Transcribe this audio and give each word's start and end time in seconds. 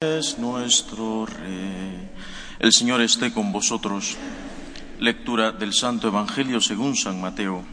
es 0.00 0.38
nuestro 0.38 1.26
Rey. 1.26 2.08
El 2.60 2.72
Señor 2.72 3.00
esté 3.00 3.32
con 3.32 3.50
vosotros. 3.50 4.16
Lectura 5.00 5.50
del 5.50 5.72
Santo 5.72 6.06
Evangelio 6.06 6.60
según 6.60 6.94
San 6.94 7.20
Mateo. 7.20 7.64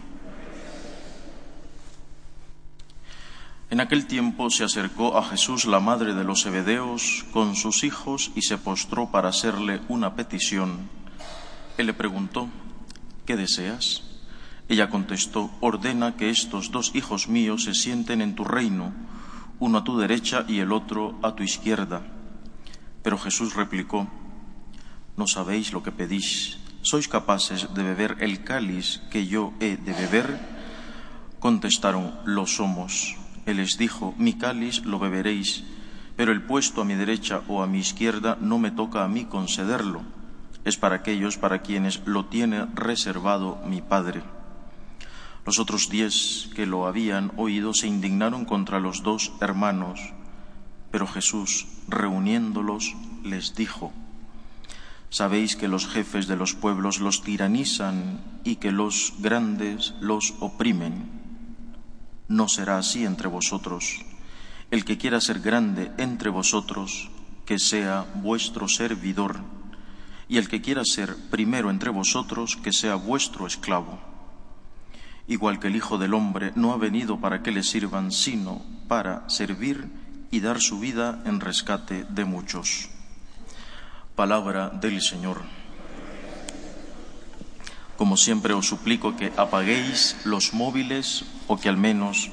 En 3.69 3.79
aquel 3.79 4.07
tiempo 4.07 4.49
se 4.49 4.63
acercó 4.63 5.19
a 5.19 5.23
Jesús 5.23 5.65
la 5.65 5.79
madre 5.79 6.15
de 6.15 6.23
los 6.23 6.41
Zebedeos 6.41 7.25
con 7.31 7.55
sus 7.55 7.83
hijos 7.83 8.31
y 8.33 8.41
se 8.41 8.57
postró 8.57 9.11
para 9.11 9.29
hacerle 9.29 9.81
una 9.87 10.15
petición. 10.15 10.89
Él 11.77 11.85
le 11.85 11.93
preguntó, 11.93 12.49
¿qué 13.27 13.35
deseas? 13.35 14.01
Ella 14.67 14.89
contestó, 14.89 15.51
ordena 15.61 16.15
que 16.15 16.31
estos 16.31 16.71
dos 16.71 16.89
hijos 16.95 17.27
míos 17.27 17.65
se 17.65 17.75
sienten 17.75 18.21
en 18.21 18.33
tu 18.33 18.43
reino, 18.45 18.93
uno 19.59 19.77
a 19.77 19.83
tu 19.83 19.99
derecha 19.99 20.43
y 20.47 20.57
el 20.57 20.71
otro 20.71 21.19
a 21.21 21.35
tu 21.35 21.43
izquierda. 21.43 22.14
Pero 23.05 23.19
Jesús 23.19 23.53
replicó, 23.53 24.07
no 25.15 25.27
sabéis 25.27 25.73
lo 25.73 25.83
que 25.83 25.91
pedís. 25.91 26.57
¿Sois 26.81 27.05
capaces 27.07 27.69
de 27.75 27.83
beber 27.83 28.17
el 28.19 28.43
cáliz 28.43 28.97
que 29.11 29.27
yo 29.27 29.53
he 29.59 29.77
de 29.77 29.93
beber? 29.93 30.25
Contestaron, 31.37 32.17
lo 32.25 32.47
somos. 32.47 33.15
Él 33.45 33.57
les 33.57 33.77
dijo, 33.77 34.15
mi 34.17 34.33
cáliz 34.33 34.83
lo 34.85 34.97
beberéis, 34.97 35.63
pero 36.15 36.31
el 36.31 36.41
puesto 36.41 36.81
a 36.81 36.83
mi 36.83 36.95
derecha 36.95 37.43
o 37.47 37.61
a 37.61 37.67
mi 37.67 37.77
izquierda 37.77 38.39
no 38.41 38.57
me 38.57 38.71
toca 38.71 39.03
a 39.03 39.07
mí 39.07 39.25
concederlo. 39.25 40.01
Es 40.63 40.75
para 40.75 40.95
aquellos 40.95 41.37
para 41.37 41.61
quienes 41.61 42.01
lo 42.07 42.25
tiene 42.25 42.65
reservado 42.73 43.61
mi 43.67 43.83
Padre. 43.83 44.23
Los 45.45 45.59
otros 45.59 45.89
diez 45.89 46.49
que 46.55 46.65
lo 46.65 46.87
habían 46.87 47.33
oído 47.37 47.75
se 47.75 47.85
indignaron 47.85 48.45
contra 48.45 48.79
los 48.79 49.03
dos 49.03 49.31
hermanos. 49.41 49.99
Pero 50.95 51.07
Jesús, 51.07 51.67
reuniéndolos, 51.89 52.95
les 53.21 53.53
dijo, 53.53 53.91
Sabéis 55.09 55.57
que 55.57 55.67
los 55.67 55.87
jefes 55.87 56.25
de 56.25 56.37
los 56.37 56.53
pueblos 56.53 57.01
los 57.01 57.21
tiranizan 57.21 58.21
y 58.45 58.55
que 58.55 58.71
los 58.71 59.11
grandes 59.19 59.93
los 59.99 60.35
oprimen. 60.39 61.09
No 62.29 62.47
será 62.47 62.77
así 62.77 63.03
entre 63.03 63.27
vosotros. 63.27 64.05
El 64.71 64.85
que 64.85 64.97
quiera 64.97 65.19
ser 65.19 65.41
grande 65.41 65.91
entre 65.97 66.29
vosotros, 66.29 67.11
que 67.45 67.59
sea 67.59 68.05
vuestro 68.15 68.69
servidor, 68.69 69.41
y 70.29 70.37
el 70.37 70.47
que 70.47 70.61
quiera 70.61 70.83
ser 70.85 71.13
primero 71.29 71.71
entre 71.71 71.89
vosotros, 71.89 72.55
que 72.55 72.71
sea 72.71 72.95
vuestro 72.95 73.47
esclavo. 73.47 73.99
Igual 75.27 75.59
que 75.59 75.67
el 75.67 75.75
Hijo 75.75 75.97
del 75.97 76.13
Hombre 76.13 76.53
no 76.55 76.71
ha 76.71 76.77
venido 76.77 77.19
para 77.19 77.43
que 77.43 77.51
le 77.51 77.63
sirvan, 77.63 78.13
sino 78.13 78.61
para 78.87 79.29
servir 79.29 80.04
y 80.31 80.39
dar 80.39 80.61
su 80.61 80.79
vida 80.79 81.21
en 81.25 81.39
rescate 81.39 82.05
de 82.09 82.25
muchos. 82.25 82.89
Palabra 84.15 84.69
del 84.69 85.01
Señor. 85.01 85.41
Como 87.97 88.17
siempre 88.17 88.53
os 88.53 88.67
suplico 88.67 89.15
que 89.15 89.31
apaguéis 89.37 90.17
los 90.25 90.53
móviles 90.53 91.23
o 91.47 91.57
que 91.57 91.69
al 91.69 91.77
menos 91.77 92.29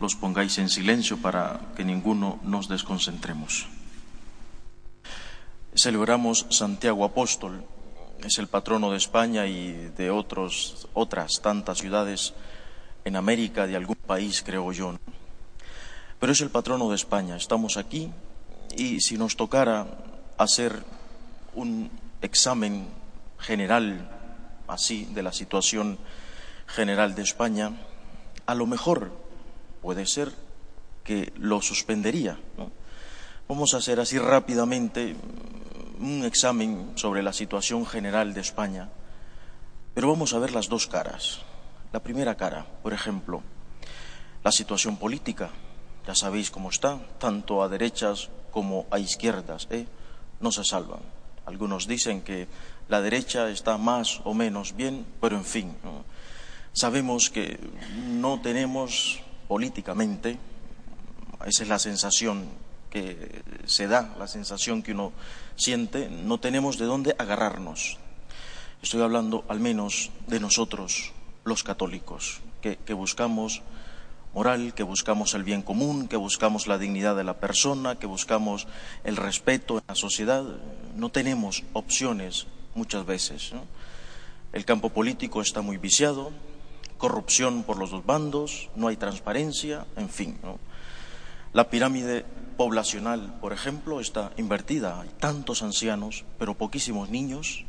los 0.00 0.16
pongáis 0.16 0.58
en 0.58 0.68
silencio 0.68 1.18
para 1.18 1.60
que 1.76 1.84
ninguno 1.84 2.40
nos 2.42 2.68
desconcentremos. 2.68 3.68
Celebramos 5.74 6.46
Santiago 6.50 7.04
Apóstol, 7.04 7.64
es 8.24 8.38
el 8.38 8.46
patrono 8.46 8.90
de 8.90 8.98
España 8.98 9.46
y 9.46 9.72
de 9.96 10.10
otros, 10.10 10.88
otras 10.92 11.40
tantas 11.42 11.78
ciudades 11.78 12.34
en 13.04 13.16
América, 13.16 13.66
de 13.66 13.76
algún 13.76 13.96
país, 13.96 14.42
creo 14.44 14.72
yo 14.72 14.96
pero 16.22 16.34
es 16.34 16.40
el 16.40 16.50
patrono 16.50 16.88
de 16.88 16.94
España. 16.94 17.34
Estamos 17.34 17.76
aquí 17.76 18.08
y 18.76 19.00
si 19.00 19.18
nos 19.18 19.34
tocara 19.34 19.88
hacer 20.38 20.84
un 21.52 21.90
examen 22.20 22.86
general 23.40 24.08
así 24.68 25.04
de 25.06 25.24
la 25.24 25.32
situación 25.32 25.98
general 26.68 27.16
de 27.16 27.22
España, 27.22 27.72
a 28.46 28.54
lo 28.54 28.68
mejor 28.68 29.10
puede 29.80 30.06
ser 30.06 30.30
que 31.02 31.32
lo 31.38 31.60
suspendería. 31.60 32.38
Vamos 33.48 33.74
a 33.74 33.78
hacer 33.78 33.98
así 33.98 34.16
rápidamente 34.16 35.16
un 35.98 36.24
examen 36.24 36.92
sobre 36.94 37.24
la 37.24 37.32
situación 37.32 37.84
general 37.84 38.32
de 38.32 38.42
España, 38.42 38.90
pero 39.92 40.06
vamos 40.06 40.34
a 40.34 40.38
ver 40.38 40.52
las 40.52 40.68
dos 40.68 40.86
caras. 40.86 41.40
La 41.92 41.98
primera 41.98 42.36
cara, 42.36 42.64
por 42.80 42.92
ejemplo, 42.92 43.42
la 44.44 44.52
situación 44.52 44.98
política 44.98 45.50
ya 46.06 46.14
sabéis 46.14 46.50
cómo 46.50 46.70
está, 46.70 46.98
tanto 47.18 47.62
a 47.62 47.68
derechas 47.68 48.30
como 48.50 48.86
a 48.90 48.98
izquierdas, 48.98 49.68
¿eh? 49.70 49.86
no 50.40 50.50
se 50.50 50.64
salvan. 50.64 51.00
Algunos 51.46 51.86
dicen 51.86 52.22
que 52.22 52.46
la 52.88 53.00
derecha 53.00 53.48
está 53.50 53.78
más 53.78 54.20
o 54.24 54.34
menos 54.34 54.74
bien, 54.76 55.06
pero 55.20 55.36
en 55.36 55.44
fin, 55.44 55.74
sabemos 56.72 57.30
que 57.30 57.58
no 58.06 58.40
tenemos 58.40 59.20
políticamente, 59.48 60.38
esa 61.46 61.62
es 61.62 61.68
la 61.68 61.78
sensación 61.78 62.46
que 62.90 63.42
se 63.66 63.86
da, 63.86 64.14
la 64.18 64.28
sensación 64.28 64.82
que 64.82 64.92
uno 64.92 65.12
siente, 65.56 66.10
no 66.10 66.38
tenemos 66.38 66.78
de 66.78 66.86
dónde 66.86 67.16
agarrarnos. 67.18 67.98
Estoy 68.82 69.02
hablando 69.02 69.44
al 69.48 69.60
menos 69.60 70.10
de 70.26 70.40
nosotros, 70.40 71.12
los 71.44 71.62
católicos, 71.62 72.40
que 72.60 72.94
buscamos 72.94 73.62
moral, 74.34 74.74
que 74.74 74.82
buscamos 74.82 75.34
el 75.34 75.44
bien 75.44 75.62
común, 75.62 76.08
que 76.08 76.16
buscamos 76.16 76.66
la 76.66 76.78
dignidad 76.78 77.16
de 77.16 77.24
la 77.24 77.38
persona, 77.38 77.98
que 77.98 78.06
buscamos 78.06 78.66
el 79.04 79.16
respeto 79.16 79.78
en 79.78 79.84
la 79.88 79.94
sociedad. 79.94 80.44
No 80.96 81.10
tenemos 81.10 81.64
opciones 81.72 82.46
muchas 82.74 83.04
veces. 83.04 83.52
El 84.52 84.64
campo 84.64 84.90
político 84.90 85.40
está 85.40 85.62
muy 85.62 85.76
viciado, 85.76 86.30
corrupción 86.98 87.62
por 87.62 87.78
los 87.78 87.90
dos 87.90 88.04
bandos, 88.06 88.68
no 88.76 88.88
hay 88.88 88.96
transparencia, 88.96 89.86
en 89.96 90.08
fin. 90.08 90.38
La 91.52 91.68
pirámide 91.68 92.24
poblacional, 92.56 93.38
por 93.40 93.52
ejemplo, 93.52 94.00
está 94.00 94.32
invertida. 94.36 95.00
Hay 95.00 95.10
tantos 95.18 95.62
ancianos, 95.62 96.24
pero 96.38 96.54
poquísimos 96.54 97.10
niños. 97.10 97.64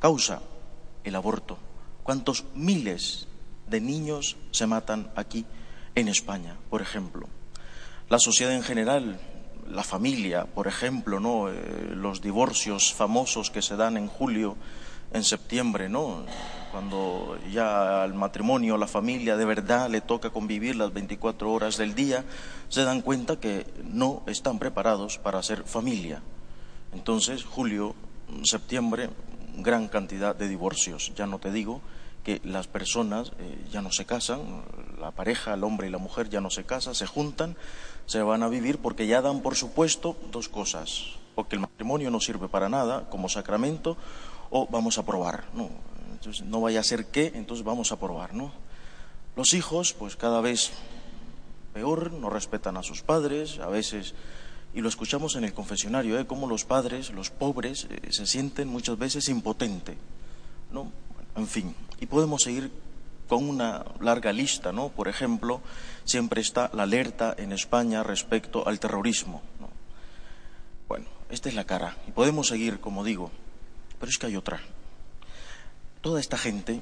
Causa 0.00 0.42
el 1.04 1.14
aborto. 1.14 1.58
¿Cuántos 2.02 2.44
miles 2.54 3.28
de 3.68 3.80
niños 3.80 4.36
se 4.50 4.66
matan 4.66 5.10
aquí? 5.16 5.46
En 5.94 6.08
España, 6.08 6.56
por 6.70 6.82
ejemplo. 6.82 7.28
La 8.08 8.18
sociedad 8.18 8.54
en 8.54 8.62
general, 8.62 9.18
la 9.68 9.82
familia, 9.82 10.44
por 10.44 10.66
ejemplo, 10.66 11.20
¿no? 11.20 11.48
Eh, 11.48 11.92
los 11.94 12.20
divorcios 12.20 12.92
famosos 12.92 13.50
que 13.50 13.62
se 13.62 13.76
dan 13.76 13.96
en 13.96 14.08
julio, 14.08 14.56
en 15.12 15.24
septiembre, 15.24 15.88
¿no? 15.88 16.24
Cuando 16.70 17.38
ya 17.50 18.02
al 18.02 18.14
matrimonio, 18.14 18.78
la 18.78 18.86
familia 18.86 19.36
de 19.36 19.44
verdad 19.44 19.90
le 19.90 20.00
toca 20.00 20.30
convivir 20.30 20.76
las 20.76 20.92
24 20.92 21.52
horas 21.52 21.76
del 21.76 21.94
día, 21.94 22.24
se 22.68 22.84
dan 22.84 23.02
cuenta 23.02 23.36
que 23.36 23.66
no 23.84 24.22
están 24.26 24.58
preparados 24.58 25.18
para 25.18 25.42
ser 25.42 25.64
familia. 25.64 26.22
Entonces, 26.94 27.44
julio, 27.44 27.94
septiembre, 28.42 29.10
gran 29.56 29.88
cantidad 29.88 30.34
de 30.34 30.48
divorcios, 30.48 31.12
ya 31.14 31.26
no 31.26 31.38
te 31.38 31.52
digo 31.52 31.82
que 32.24 32.40
las 32.44 32.68
personas 32.68 33.32
eh, 33.38 33.64
ya 33.70 33.82
no 33.82 33.90
se 33.90 34.04
casan, 34.04 34.62
la 35.00 35.10
pareja, 35.10 35.54
el 35.54 35.64
hombre 35.64 35.88
y 35.88 35.90
la 35.90 35.98
mujer 35.98 36.28
ya 36.28 36.40
no 36.40 36.50
se 36.50 36.64
casan, 36.64 36.94
se 36.94 37.06
juntan, 37.06 37.56
se 38.06 38.22
van 38.22 38.42
a 38.42 38.48
vivir 38.48 38.78
porque 38.78 39.06
ya 39.06 39.22
dan 39.22 39.40
por 39.40 39.56
supuesto 39.56 40.16
dos 40.30 40.48
cosas, 40.48 41.16
o 41.34 41.48
que 41.48 41.56
el 41.56 41.60
matrimonio 41.60 42.10
no 42.10 42.20
sirve 42.20 42.48
para 42.48 42.68
nada 42.68 43.08
como 43.10 43.28
sacramento, 43.28 43.96
o 44.50 44.66
vamos 44.70 44.98
a 44.98 45.06
probar, 45.06 45.44
¿no? 45.54 45.70
Entonces, 46.12 46.44
no 46.46 46.60
vaya 46.60 46.80
a 46.80 46.84
ser 46.84 47.06
que, 47.06 47.32
entonces 47.34 47.64
vamos 47.64 47.90
a 47.90 47.98
probar, 47.98 48.34
¿no? 48.34 48.52
Los 49.34 49.54
hijos, 49.54 49.92
pues 49.92 50.14
cada 50.14 50.40
vez 50.40 50.70
peor, 51.72 52.12
no 52.12 52.30
respetan 52.30 52.76
a 52.76 52.82
sus 52.82 53.02
padres, 53.02 53.58
a 53.58 53.66
veces, 53.66 54.14
y 54.74 54.82
lo 54.82 54.88
escuchamos 54.88 55.36
en 55.36 55.44
el 55.44 55.54
confesionario, 55.54 56.18
¿eh? 56.18 56.26
Como 56.26 56.46
los 56.46 56.64
padres, 56.64 57.10
los 57.10 57.30
pobres, 57.30 57.88
eh, 57.90 58.12
se 58.12 58.26
sienten 58.26 58.68
muchas 58.68 58.98
veces 58.98 59.28
impotentes, 59.28 59.96
¿no? 60.70 60.92
En 61.34 61.46
fin, 61.46 61.74
y 62.02 62.06
podemos 62.06 62.42
seguir 62.42 62.72
con 63.28 63.48
una 63.48 63.84
larga 64.00 64.32
lista, 64.32 64.72
¿no? 64.72 64.88
Por 64.88 65.06
ejemplo, 65.06 65.60
siempre 66.04 66.40
está 66.40 66.68
la 66.74 66.82
alerta 66.82 67.32
en 67.38 67.52
España 67.52 68.02
respecto 68.02 68.66
al 68.66 68.80
terrorismo. 68.80 69.40
Bueno, 70.88 71.06
esta 71.30 71.48
es 71.48 71.54
la 71.54 71.62
cara. 71.62 71.96
Y 72.08 72.10
podemos 72.10 72.48
seguir, 72.48 72.80
como 72.80 73.04
digo, 73.04 73.30
pero 74.00 74.10
es 74.10 74.18
que 74.18 74.26
hay 74.26 74.34
otra. 74.34 74.60
Toda 76.00 76.18
esta 76.18 76.36
gente, 76.36 76.80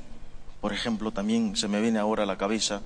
por 0.62 0.72
ejemplo, 0.72 1.12
también 1.12 1.54
se 1.54 1.68
me 1.68 1.82
viene 1.82 1.98
ahora 1.98 2.22
a 2.22 2.26
la 2.26 2.38
cabeza 2.38 2.80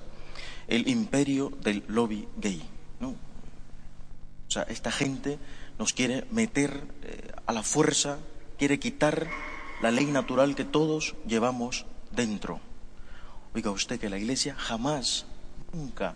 el 0.67 0.89
imperio 0.89 1.53
del 1.61 1.85
lobby 1.87 2.27
gay. 2.35 2.61
¿no? 2.99 3.11
O 3.11 4.51
sea, 4.51 4.63
esta 4.63 4.91
gente 4.91 5.39
nos 5.79 5.93
quiere 5.93 6.25
meter 6.31 6.83
eh, 7.03 7.31
a 7.45 7.53
la 7.53 7.63
fuerza, 7.63 8.17
quiere 8.57 8.77
quitar 8.77 9.25
la 9.81 9.89
ley 9.89 10.07
natural 10.07 10.53
que 10.53 10.65
todos 10.65 11.15
llevamos 11.25 11.85
dentro. 12.15 12.59
Oiga 13.53 13.71
usted 13.71 13.99
que 13.99 14.09
la 14.09 14.17
Iglesia 14.17 14.55
jamás, 14.57 15.25
nunca 15.73 16.15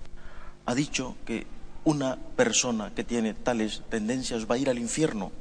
ha 0.65 0.75
dicho 0.75 1.15
que 1.25 1.47
una 1.83 2.17
persona 2.35 2.93
que 2.93 3.03
tiene 3.03 3.33
tales 3.33 3.83
tendencias 3.89 4.49
va 4.49 4.55
a 4.55 4.57
ir 4.57 4.69
al 4.69 4.77
infierno. 4.77 5.31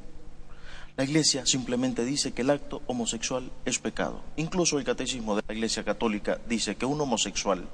La 0.95 1.03
Iglesia 1.03 1.45
simplemente 1.45 2.03
dice 2.03 2.33
que 2.33 2.41
el 2.41 2.49
acto 2.49 2.81
homosexual 2.87 3.51
es 3.65 3.79
pecado. 3.79 4.21
Incluso 4.35 4.77
el 4.77 4.85
catecismo 4.85 5.35
de 5.35 5.43
la 5.47 5.53
Iglesia 5.53 5.83
Católica 5.83 6.39
dice 6.47 6.75
que 6.75 6.85
un 6.85 6.99
homosexual 6.99 7.67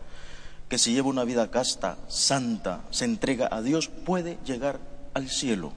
que 0.69 0.77
se 0.77 0.91
lleva 0.91 1.09
una 1.09 1.23
vida 1.23 1.49
casta, 1.51 1.97
santa, 2.07 2.83
se 2.89 3.05
entrega 3.05 3.47
a 3.51 3.61
Dios, 3.61 3.87
puede 3.87 4.37
llegar 4.45 4.79
al 5.13 5.29
cielo. 5.29 5.73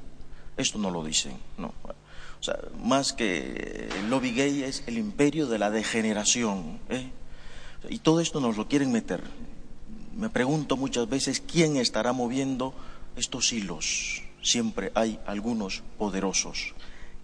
Esto 0.57 0.79
no 0.79 0.91
lo 0.91 1.05
dicen, 1.05 1.39
no. 1.57 1.73
Más 2.83 3.13
que 3.13 3.89
el 3.99 4.11
lobby 4.11 4.33
gay 4.33 4.63
es 4.63 4.83
el 4.87 4.99
imperio 4.99 5.47
de 5.47 5.59
la 5.59 5.71
degeneración. 5.71 6.79
¿eh? 6.89 7.11
Y 7.89 7.99
todo 7.99 8.21
esto 8.21 8.41
nos 8.41 8.57
lo 8.57 8.69
quieren 8.69 8.93
meter. 8.93 9.23
Me 10.15 10.31
pregunto 10.31 10.77
muchas 10.77 11.09
veces 11.09 11.41
quién 11.41 11.77
estará 11.77 12.13
moviendo 12.13 12.75
estos 13.17 13.53
hilos. 13.53 14.23
Siempre 14.43 14.93
hay 14.95 15.19
algunos 15.27 15.83
poderosos. 15.99 16.75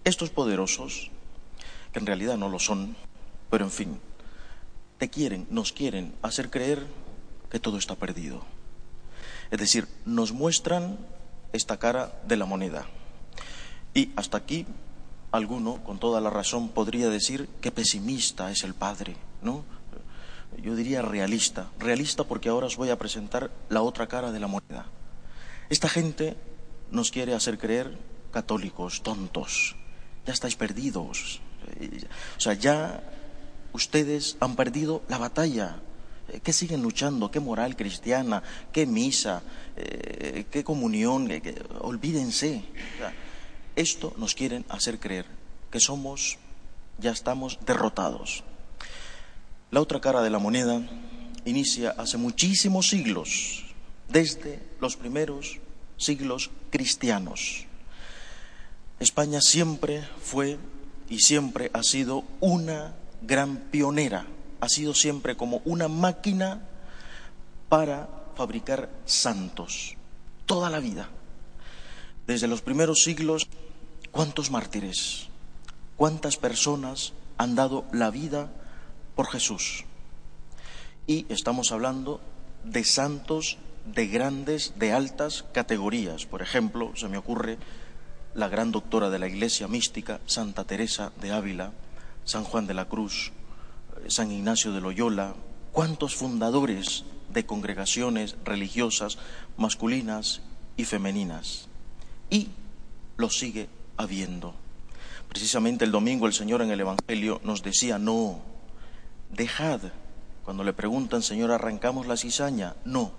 Estos 0.03 0.29
poderosos, 0.29 1.09
que 1.91 1.99
en 1.99 2.05
realidad 2.05 2.37
no 2.37 2.49
lo 2.49 2.59
son, 2.59 2.95
pero 3.49 3.65
en 3.65 3.71
fin, 3.71 3.99
te 4.97 5.09
quieren, 5.09 5.47
nos 5.49 5.71
quieren 5.71 6.13
hacer 6.21 6.49
creer 6.49 6.85
que 7.49 7.59
todo 7.59 7.77
está 7.77 7.95
perdido. 7.95 8.43
Es 9.51 9.59
decir, 9.59 9.87
nos 10.05 10.31
muestran 10.31 10.97
esta 11.53 11.77
cara 11.77 12.13
de 12.27 12.37
la 12.37 12.45
moneda. 12.45 12.85
Y 13.93 14.11
hasta 14.15 14.37
aquí 14.37 14.65
alguno, 15.35 15.83
con 15.83 15.99
toda 15.99 16.21
la 16.21 16.29
razón, 16.29 16.69
podría 16.69 17.09
decir 17.09 17.47
que 17.61 17.71
pesimista 17.71 18.51
es 18.51 18.63
el 18.63 18.73
Padre, 18.73 19.15
¿no? 19.41 19.63
Yo 20.61 20.75
diría 20.75 21.01
realista, 21.01 21.69
realista 21.79 22.23
porque 22.23 22.49
ahora 22.49 22.67
os 22.67 22.77
voy 22.77 22.89
a 22.89 22.97
presentar 22.97 23.51
la 23.69 23.81
otra 23.81 24.07
cara 24.07 24.31
de 24.31 24.39
la 24.39 24.47
moneda. 24.47 24.85
Esta 25.69 25.89
gente 25.89 26.37
nos 26.91 27.11
quiere 27.11 27.33
hacer 27.33 27.57
creer 27.57 27.97
católicos, 28.31 29.01
tontos, 29.01 29.75
ya 30.25 30.33
estáis 30.33 30.55
perdidos. 30.55 31.41
O 32.37 32.39
sea, 32.39 32.53
ya 32.53 33.03
ustedes 33.73 34.37
han 34.39 34.55
perdido 34.55 35.03
la 35.09 35.17
batalla. 35.17 35.77
¿Qué 36.43 36.53
siguen 36.53 36.81
luchando? 36.81 37.29
¿Qué 37.29 37.39
moral 37.39 37.75
cristiana? 37.75 38.41
¿Qué 38.71 38.85
misa? 38.85 39.43
Eh, 39.75 40.45
¿Qué 40.49 40.63
comunión? 40.63 41.29
Olvídense. 41.81 42.63
Esto 43.75 44.13
nos 44.17 44.35
quieren 44.35 44.65
hacer 44.69 44.99
creer 44.99 45.25
que 45.69 45.79
somos, 45.79 46.37
ya 46.97 47.11
estamos 47.11 47.59
derrotados. 47.65 48.43
La 49.71 49.81
otra 49.81 49.99
cara 49.99 50.21
de 50.21 50.29
la 50.29 50.39
moneda 50.39 50.81
inicia 51.43 51.91
hace 51.97 52.17
muchísimos 52.17 52.89
siglos, 52.89 53.65
desde 54.07 54.61
los 54.79 54.95
primeros 54.95 55.59
siglos 55.97 56.51
cristianos. 56.69 57.65
España 58.99 59.41
siempre 59.41 60.07
fue 60.21 60.57
y 61.09 61.19
siempre 61.19 61.69
ha 61.73 61.83
sido 61.83 62.23
una 62.39 62.95
gran 63.21 63.57
pionera, 63.57 64.25
ha 64.61 64.69
sido 64.69 64.93
siempre 64.93 65.35
como 65.35 65.61
una 65.65 65.89
máquina 65.89 66.61
para 67.67 68.07
fabricar 68.35 68.89
santos, 69.05 69.95
toda 70.45 70.69
la 70.69 70.79
vida. 70.79 71.09
Desde 72.27 72.47
los 72.47 72.61
primeros 72.61 73.03
siglos 73.03 73.47
¿Cuántos 74.15 74.49
mártires? 74.49 75.27
¿Cuántas 75.97 76.37
personas 76.37 77.11
han 77.37 77.53
dado 77.53 77.83
la 77.91 78.11
vida 78.11 78.49
por 79.13 79.27
Jesús? 79.27 79.83
Y 81.05 81.25
estamos 81.27 81.73
hablando 81.73 82.21
de 82.63 82.85
santos 82.85 83.57
de 83.85 84.07
grandes, 84.07 84.71
de 84.79 84.93
altas 84.93 85.43
categorías. 85.51 86.25
Por 86.25 86.41
ejemplo, 86.41 86.93
se 86.95 87.09
me 87.09 87.17
ocurre 87.17 87.57
la 88.33 88.47
gran 88.47 88.71
doctora 88.71 89.09
de 89.09 89.19
la 89.19 89.27
Iglesia 89.27 89.67
mística, 89.67 90.21
Santa 90.27 90.63
Teresa 90.63 91.11
de 91.19 91.33
Ávila, 91.33 91.73
San 92.23 92.45
Juan 92.45 92.67
de 92.67 92.73
la 92.73 92.85
Cruz, 92.85 93.33
eh, 93.97 94.09
San 94.09 94.31
Ignacio 94.31 94.71
de 94.71 94.79
Loyola, 94.79 95.35
cuántos 95.73 96.15
fundadores 96.15 97.03
de 97.33 97.45
congregaciones 97.45 98.37
religiosas 98.45 99.17
masculinas 99.57 100.41
y 100.77 100.85
femeninas. 100.85 101.67
Y 102.29 102.49
lo 103.17 103.29
sigue 103.29 103.69
habiendo. 103.97 104.55
Precisamente 105.29 105.85
el 105.85 105.91
domingo 105.91 106.27
el 106.27 106.33
Señor 106.33 106.61
en 106.61 106.71
el 106.71 106.79
Evangelio 106.79 107.41
nos 107.43 107.63
decía, 107.63 107.97
no, 107.97 108.41
dejad, 109.31 109.81
cuando 110.43 110.63
le 110.63 110.73
preguntan, 110.73 111.21
Señor, 111.21 111.51
¿arrancamos 111.51 112.07
la 112.07 112.17
cizaña? 112.17 112.75
No, 112.85 113.11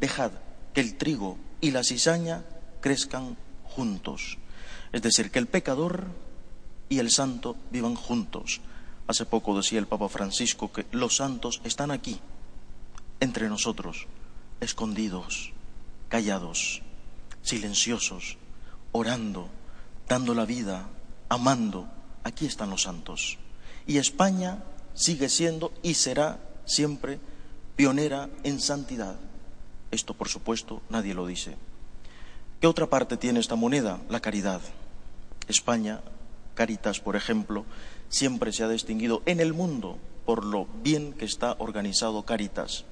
dejad 0.00 0.32
que 0.74 0.80
el 0.80 0.96
trigo 0.96 1.38
y 1.60 1.70
la 1.70 1.84
cizaña 1.84 2.44
crezcan 2.80 3.36
juntos. 3.64 4.38
Es 4.92 5.02
decir, 5.02 5.30
que 5.30 5.38
el 5.38 5.46
pecador 5.46 6.06
y 6.88 6.98
el 6.98 7.10
santo 7.10 7.56
vivan 7.70 7.94
juntos. 7.94 8.60
Hace 9.06 9.24
poco 9.24 9.56
decía 9.56 9.78
el 9.78 9.86
Papa 9.86 10.08
Francisco 10.08 10.72
que 10.72 10.86
los 10.92 11.16
santos 11.16 11.60
están 11.64 11.90
aquí, 11.90 12.20
entre 13.20 13.48
nosotros, 13.48 14.06
escondidos, 14.60 15.52
callados, 16.08 16.82
silenciosos, 17.42 18.38
orando, 18.92 19.48
dando 20.08 20.34
la 20.34 20.46
vida, 20.46 20.88
amando. 21.28 21.88
Aquí 22.24 22.46
están 22.46 22.70
los 22.70 22.82
santos. 22.82 23.38
Y 23.86 23.98
España 23.98 24.62
sigue 24.94 25.28
siendo 25.28 25.72
y 25.82 25.94
será 25.94 26.38
siempre 26.64 27.18
pionera 27.76 28.30
en 28.44 28.60
santidad. 28.60 29.16
Esto, 29.90 30.14
por 30.14 30.28
supuesto, 30.28 30.82
nadie 30.88 31.14
lo 31.14 31.26
dice. 31.26 31.56
¿Qué 32.60 32.66
otra 32.66 32.86
parte 32.86 33.16
tiene 33.16 33.40
esta 33.40 33.56
moneda? 33.56 34.00
La 34.08 34.20
caridad. 34.20 34.60
España, 35.48 36.00
Caritas, 36.54 37.00
por 37.00 37.16
ejemplo, 37.16 37.64
siempre 38.08 38.52
se 38.52 38.62
ha 38.62 38.68
distinguido 38.68 39.22
en 39.26 39.40
el 39.40 39.52
mundo 39.52 39.98
por 40.24 40.44
lo 40.44 40.66
bien 40.82 41.12
que 41.14 41.24
está 41.24 41.56
organizado 41.58 42.24
Caritas, 42.24 42.84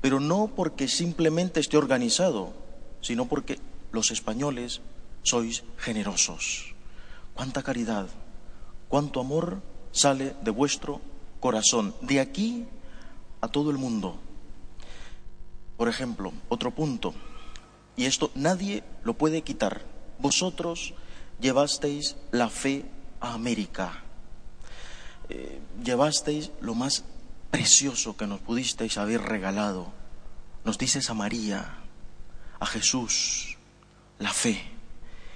pero 0.00 0.18
no 0.18 0.50
porque 0.54 0.88
simplemente 0.88 1.60
esté 1.60 1.76
organizado, 1.76 2.52
sino 3.00 3.26
porque 3.26 3.58
los 3.96 4.10
españoles 4.10 4.82
sois 5.24 5.64
generosos. 5.80 6.76
Cuánta 7.32 7.64
caridad, 7.64 8.06
cuánto 8.88 9.20
amor 9.20 9.62
sale 9.90 10.36
de 10.44 10.50
vuestro 10.52 11.00
corazón, 11.40 11.96
de 12.02 12.20
aquí 12.20 12.66
a 13.40 13.48
todo 13.48 13.70
el 13.70 13.78
mundo. 13.78 14.20
Por 15.78 15.88
ejemplo, 15.88 16.32
otro 16.50 16.74
punto, 16.74 17.14
y 17.96 18.04
esto 18.04 18.30
nadie 18.34 18.84
lo 19.02 19.14
puede 19.14 19.40
quitar. 19.40 19.80
Vosotros 20.18 20.92
llevasteis 21.40 22.16
la 22.32 22.50
fe 22.50 22.84
a 23.20 23.32
América. 23.32 24.04
Eh, 25.30 25.58
llevasteis 25.82 26.52
lo 26.60 26.74
más 26.74 27.04
precioso 27.50 28.16
que 28.16 28.26
nos 28.26 28.40
pudisteis 28.40 28.98
haber 28.98 29.22
regalado. 29.22 29.90
Nos 30.64 30.76
dices 30.76 31.08
a 31.08 31.14
María, 31.14 31.80
a 32.60 32.66
Jesús, 32.66 33.55
la 34.18 34.32
fe. 34.32 34.60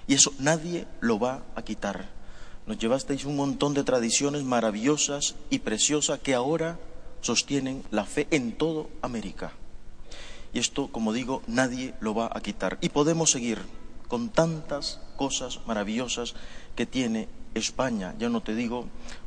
Y 0.06 0.14
eso 0.14 0.32
nadie 0.38 0.86
lo 1.00 1.18
va 1.18 1.42
a 1.54 1.62
quitar. 1.62 2.08
Nos 2.66 2.78
llevasteis 2.78 3.24
un 3.24 3.36
montón 3.36 3.74
de 3.74 3.84
tradiciones 3.84 4.44
maravillosas 4.44 5.34
y 5.50 5.60
preciosas 5.60 6.20
que 6.20 6.34
ahora 6.34 6.78
sostienen 7.20 7.84
la 7.90 8.04
fe 8.04 8.26
en 8.30 8.52
todo 8.52 8.88
América. 9.02 9.52
Y 10.52 10.58
esto, 10.58 10.88
como 10.88 11.12
digo, 11.12 11.42
nadie 11.46 11.94
lo 12.00 12.14
va 12.14 12.30
a 12.32 12.40
quitar. 12.40 12.78
Y 12.80 12.88
podemos 12.88 13.30
seguir 13.30 13.58
con 14.08 14.30
tantas 14.30 15.00
cosas 15.16 15.60
maravillosas 15.66 16.34
que 16.74 16.86
tiene 16.86 17.28
España. 17.54 18.14
Ya 18.18 18.28
no 18.28 18.42
te 18.42 18.54
digo 18.54 18.86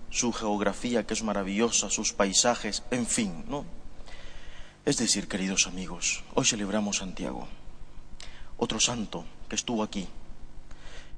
su 0.09 0.31
geografía, 0.31 1.07
que 1.07 1.13
es 1.13 1.23
maravillosa, 1.23 1.89
sus 1.89 2.13
paisajes, 2.13 2.83
en 2.91 3.07
fin, 3.07 3.45
¿no? 3.47 3.65
Es 4.85 4.97
decir, 4.97 5.27
queridos 5.27 5.65
amigos, 5.65 6.23
hoy 6.35 6.45
celebramos 6.45 6.97
Santiago, 6.97 7.47
otro 8.57 8.79
santo 8.79 9.23
estuvo 9.55 9.83
aquí, 9.83 10.07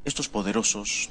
estos 0.03 0.29
poderosos, 0.29 1.09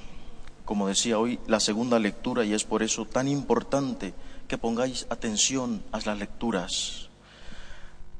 como 0.64 0.88
decía 0.88 1.18
hoy, 1.18 1.38
la 1.46 1.60
segunda 1.60 1.98
lectura, 1.98 2.44
y 2.44 2.54
es 2.54 2.64
por 2.64 2.82
eso 2.82 3.04
tan 3.04 3.28
importante 3.28 4.14
que 4.48 4.58
pongáis 4.58 5.06
atención 5.10 5.82
a 5.92 6.00
las 6.00 6.18
lecturas. 6.18 7.08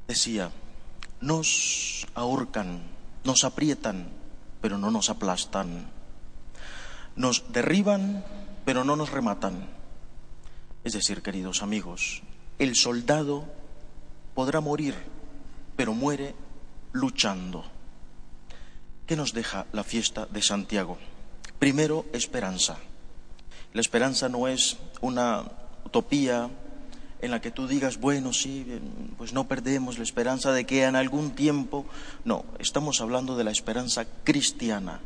Decía, 0.07 0.51
nos 1.21 2.05
ahorcan, 2.13 2.83
nos 3.23 3.43
aprietan, 3.43 4.07
pero 4.61 4.77
no 4.77 4.91
nos 4.91 5.09
aplastan. 5.09 5.89
Nos 7.15 7.51
derriban, 7.51 8.23
pero 8.65 8.83
no 8.83 8.95
nos 8.95 9.11
rematan. 9.11 9.67
Es 10.83 10.93
decir, 10.93 11.21
queridos 11.21 11.63
amigos, 11.63 12.21
el 12.59 12.75
soldado 12.75 13.45
podrá 14.35 14.59
morir, 14.59 14.95
pero 15.75 15.93
muere 15.93 16.35
luchando. 16.91 17.74
¿Qué 19.05 19.15
nos 19.15 19.33
deja 19.33 19.67
la 19.71 19.83
fiesta 19.83 20.25
de 20.25 20.41
Santiago? 20.41 20.97
Primero, 21.59 22.05
esperanza. 22.11 22.77
La 23.71 23.81
esperanza 23.81 24.29
no 24.29 24.47
es 24.47 24.77
una 24.99 25.43
utopía 25.83 26.49
en 27.21 27.29
la 27.29 27.39
que 27.39 27.51
tú 27.51 27.67
digas, 27.67 27.99
bueno, 27.99 28.33
sí, 28.33 28.65
pues 29.17 29.31
no 29.31 29.47
perdemos 29.47 29.99
la 29.99 30.03
esperanza 30.03 30.53
de 30.53 30.65
que 30.65 30.85
en 30.85 30.95
algún 30.95 31.31
tiempo. 31.35 31.85
No, 32.23 32.45
estamos 32.57 32.99
hablando 32.99 33.37
de 33.37 33.43
la 33.43 33.51
esperanza 33.51 34.05
cristiana. 34.23 35.01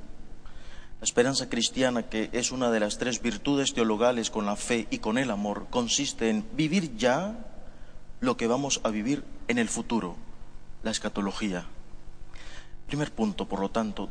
La 1.02 1.06
esperanza 1.06 1.50
cristiana, 1.50 2.04
que 2.04 2.30
es 2.32 2.54
una 2.54 2.72
de 2.72 2.80
las 2.80 3.00
tres 3.00 3.22
virtudes 3.22 3.74
teologales 3.74 4.30
con 4.30 4.46
la 4.46 4.56
fe 4.56 4.88
y 4.92 5.00
con 5.00 5.18
el 5.18 5.30
amor, 5.30 5.68
consiste 5.70 6.30
en 6.30 6.46
vivir 6.54 6.96
ya 6.96 7.38
lo 8.22 8.38
que 8.38 8.48
vamos 8.48 8.80
a 8.84 8.90
vivir 8.92 9.26
en 9.50 9.58
el 9.58 9.68
futuro, 9.68 10.16
la 10.84 10.92
escatología. 10.92 11.66
Primer 12.90 13.12
punto, 13.12 13.46
por 13.46 13.60
lo 13.60 13.70
tanto, 13.70 14.10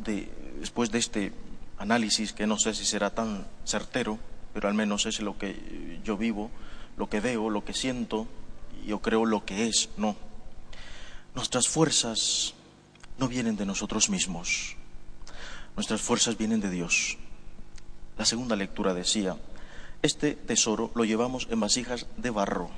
después 0.61 0.93
de 0.93 1.01
este 1.01 1.33
análisis, 1.79 2.33
que 2.33 2.47
no 2.47 2.57
sé 2.57 2.75
si 2.75 2.85
será 2.85 3.11
tan 3.11 3.45
certero, 3.65 4.21
pero 4.55 4.69
al 4.69 4.75
menos 4.75 5.05
es 5.07 5.19
lo 5.19 5.37
que 5.37 5.99
yo 6.05 6.17
vivo, 6.17 6.53
lo 6.97 7.09
que 7.09 7.19
veo, 7.19 7.51
lo 7.51 7.65
que 7.65 7.75
siento, 7.75 8.29
yo 8.87 9.01
creo 9.01 9.27
lo 9.27 9.45
que 9.45 9.67
es, 9.67 9.89
no. 9.97 10.15
Nuestras 11.35 11.67
fuerzas 11.67 12.55
no 13.19 13.27
vienen 13.27 13.57
de 13.57 13.67
nosotros 13.67 14.11
mismos, 14.11 14.77
nuestras 15.75 16.01
fuerzas 16.01 16.39
vienen 16.39 16.61
de 16.61 16.71
Dios. 16.71 17.19
La 18.17 18.27
segunda 18.27 18.55
lectura 18.55 18.95
decía, 18.95 19.37
este 20.03 20.35
tesoro 20.35 20.93
lo 20.95 21.05
llevamos 21.05 21.49
en 21.51 21.59
vasijas 21.59 22.07
de 22.17 22.31
barro. 22.31 22.71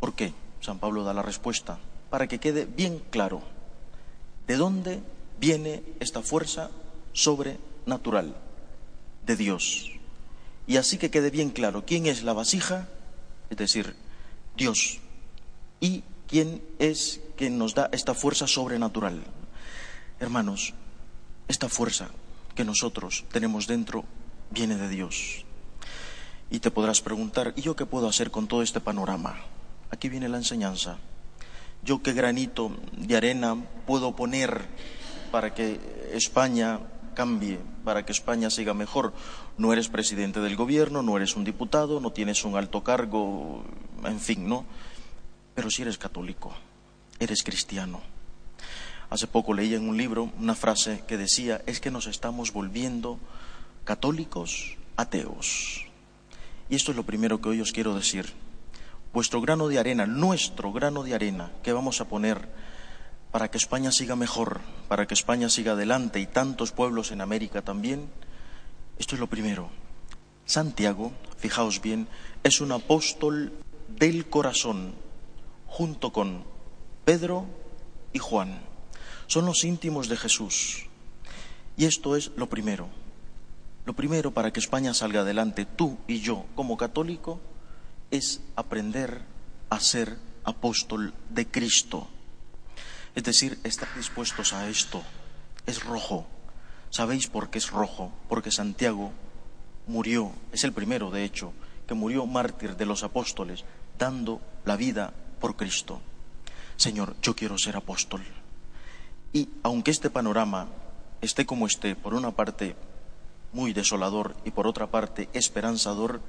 ¿Por 0.00 0.14
qué? 0.14 0.34
San 0.60 0.80
Pablo 0.80 1.04
da 1.04 1.14
la 1.14 1.22
respuesta, 1.22 1.78
para 2.10 2.26
que 2.26 2.40
quede 2.40 2.66
bien 2.66 3.00
claro 3.10 3.53
de 4.46 4.56
dónde 4.56 5.02
viene 5.40 5.82
esta 6.00 6.22
fuerza 6.22 6.70
sobrenatural 7.12 8.36
de 9.26 9.36
Dios. 9.36 9.90
Y 10.66 10.76
así 10.76 10.98
que 10.98 11.10
quede 11.10 11.30
bien 11.30 11.50
claro 11.50 11.84
quién 11.86 12.06
es 12.06 12.22
la 12.22 12.32
vasija, 12.32 12.88
es 13.50 13.56
decir, 13.56 13.94
Dios, 14.56 15.00
y 15.80 16.02
quién 16.26 16.62
es 16.78 17.20
quien 17.36 17.58
nos 17.58 17.74
da 17.74 17.88
esta 17.92 18.14
fuerza 18.14 18.46
sobrenatural. 18.46 19.22
Hermanos, 20.20 20.72
esta 21.48 21.68
fuerza 21.68 22.08
que 22.54 22.64
nosotros 22.64 23.24
tenemos 23.30 23.66
dentro 23.66 24.04
viene 24.50 24.76
de 24.76 24.88
Dios. 24.88 25.44
Y 26.50 26.60
te 26.60 26.70
podrás 26.70 27.00
preguntar, 27.00 27.52
¿y 27.56 27.62
yo 27.62 27.74
qué 27.74 27.84
puedo 27.84 28.08
hacer 28.08 28.30
con 28.30 28.46
todo 28.46 28.62
este 28.62 28.80
panorama? 28.80 29.36
Aquí 29.90 30.08
viene 30.08 30.28
la 30.28 30.38
enseñanza. 30.38 30.98
¿Yo 31.84 32.02
qué 32.02 32.12
granito 32.12 32.72
de 32.92 33.16
arena 33.16 33.56
puedo 33.86 34.16
poner 34.16 34.66
para 35.30 35.52
que 35.52 35.78
España 36.12 36.80
cambie, 37.14 37.58
para 37.84 38.04
que 38.04 38.12
España 38.12 38.50
siga 38.50 38.74
mejor. 38.74 39.14
No 39.56 39.72
eres 39.72 39.88
presidente 39.88 40.40
del 40.40 40.56
gobierno, 40.56 41.02
no 41.02 41.16
eres 41.16 41.36
un 41.36 41.44
diputado, 41.44 42.00
no 42.00 42.12
tienes 42.12 42.44
un 42.44 42.56
alto 42.56 42.82
cargo, 42.82 43.64
en 44.04 44.20
fin, 44.20 44.48
¿no? 44.48 44.64
Pero 45.54 45.70
si 45.70 45.82
eres 45.82 45.96
católico, 45.96 46.54
eres 47.18 47.42
cristiano. 47.42 48.00
Hace 49.10 49.26
poco 49.26 49.54
leí 49.54 49.74
en 49.74 49.88
un 49.88 49.96
libro 49.96 50.30
una 50.38 50.54
frase 50.54 51.04
que 51.06 51.16
decía, 51.16 51.62
es 51.66 51.80
que 51.80 51.90
nos 51.90 52.06
estamos 52.06 52.52
volviendo 52.52 53.18
católicos 53.84 54.76
ateos. 54.96 55.86
Y 56.68 56.74
esto 56.74 56.90
es 56.90 56.96
lo 56.96 57.04
primero 57.04 57.40
que 57.40 57.50
hoy 57.50 57.60
os 57.60 57.72
quiero 57.72 57.94
decir. 57.94 58.32
Vuestro 59.14 59.40
grano 59.40 59.68
de 59.68 59.78
arena, 59.78 60.06
nuestro 60.06 60.72
grano 60.72 61.04
de 61.04 61.14
arena 61.14 61.52
que 61.62 61.72
vamos 61.72 62.00
a 62.00 62.08
poner 62.08 62.48
para 63.30 63.48
que 63.48 63.58
España 63.58 63.92
siga 63.92 64.16
mejor, 64.16 64.60
para 64.88 65.06
que 65.06 65.14
España 65.14 65.48
siga 65.48 65.72
adelante 65.72 66.18
y 66.18 66.26
tantos 66.26 66.72
pueblos 66.72 67.12
en 67.12 67.20
América 67.20 67.62
también, 67.62 68.10
esto 68.98 69.14
es 69.14 69.20
lo 69.20 69.28
primero. 69.28 69.70
Santiago, 70.46 71.12
fijaos 71.38 71.80
bien, 71.80 72.08
es 72.42 72.60
un 72.60 72.72
apóstol 72.72 73.52
del 73.86 74.28
corazón, 74.28 74.96
junto 75.68 76.12
con 76.12 76.42
Pedro 77.04 77.46
y 78.12 78.18
Juan. 78.18 78.62
Son 79.28 79.46
los 79.46 79.62
íntimos 79.62 80.08
de 80.08 80.16
Jesús. 80.16 80.86
Y 81.76 81.84
esto 81.84 82.16
es 82.16 82.32
lo 82.34 82.48
primero. 82.48 82.88
Lo 83.86 83.94
primero 83.94 84.32
para 84.32 84.52
que 84.52 84.58
España 84.58 84.92
salga 84.92 85.20
adelante, 85.20 85.66
tú 85.66 85.98
y 86.08 86.18
yo 86.18 86.46
como 86.56 86.76
católico, 86.76 87.40
es 88.10 88.40
aprender 88.56 89.22
a 89.70 89.80
ser 89.80 90.18
apóstol 90.44 91.14
de 91.30 91.46
Cristo. 91.46 92.08
Es 93.14 93.24
decir, 93.24 93.58
estar 93.64 93.88
dispuestos 93.96 94.52
a 94.52 94.68
esto. 94.68 95.02
Es 95.66 95.82
rojo. 95.84 96.26
¿Sabéis 96.90 97.26
por 97.26 97.50
qué 97.50 97.58
es 97.58 97.70
rojo? 97.70 98.12
Porque 98.28 98.50
Santiago 98.50 99.12
murió, 99.86 100.32
es 100.52 100.64
el 100.64 100.72
primero, 100.72 101.10
de 101.10 101.24
hecho, 101.24 101.52
que 101.86 101.94
murió 101.94 102.26
mártir 102.26 102.76
de 102.76 102.86
los 102.86 103.02
apóstoles, 103.02 103.64
dando 103.98 104.40
la 104.64 104.76
vida 104.76 105.12
por 105.40 105.56
Cristo. 105.56 106.00
Señor, 106.76 107.16
yo 107.22 107.34
quiero 107.34 107.58
ser 107.58 107.76
apóstol. 107.76 108.22
Y 109.32 109.48
aunque 109.62 109.90
este 109.90 110.10
panorama 110.10 110.68
esté 111.20 111.46
como 111.46 111.66
esté, 111.66 111.96
por 111.96 112.14
una 112.14 112.30
parte 112.30 112.76
muy 113.52 113.72
desolador 113.72 114.36
y 114.44 114.50
por 114.50 114.66
otra 114.66 114.88
parte 114.88 115.28
esperanzador, 115.32 116.20